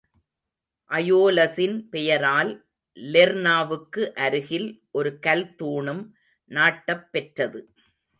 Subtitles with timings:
[0.91, 2.49] அயோலஸின் பெயரால்
[2.97, 4.67] லெர்னாவுக்கு அருகில்
[4.91, 6.01] ஒரு கல் தூணூம்
[6.51, 7.61] நாட்டப் பெற்றது.